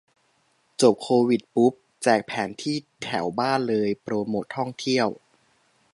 [0.81, 5.07] จบโควิดปุ๊บแจกแผนที่แถวบ้านเลย โปรโมตท่องเที่ยว